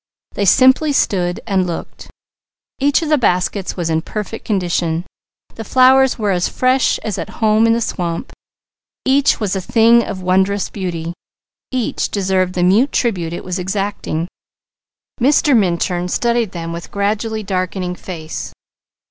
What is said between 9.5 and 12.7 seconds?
a thing of wondrous beauty. Each deserved the